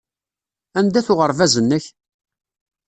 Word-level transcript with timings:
Anda-t 0.79 1.07
uɣerbaz-nnek? 1.13 1.85